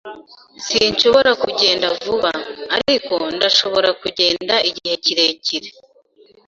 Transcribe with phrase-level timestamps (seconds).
[0.65, 2.31] Sinshobora kugenda vuba,
[2.77, 5.69] ariko ndashobora kugenda igihe kirekire.